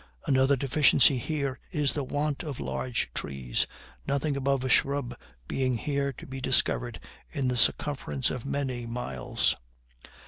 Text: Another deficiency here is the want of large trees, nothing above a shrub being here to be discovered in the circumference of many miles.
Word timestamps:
Another 0.25 0.55
deficiency 0.55 1.19
here 1.19 1.59
is 1.69 1.93
the 1.93 2.03
want 2.03 2.41
of 2.41 2.59
large 2.59 3.11
trees, 3.13 3.67
nothing 4.07 4.35
above 4.35 4.63
a 4.63 4.67
shrub 4.69 5.15
being 5.47 5.77
here 5.77 6.11
to 6.13 6.25
be 6.25 6.41
discovered 6.41 6.99
in 7.31 7.49
the 7.49 7.55
circumference 7.55 8.31
of 8.31 8.43
many 8.43 8.87
miles. 8.87 9.55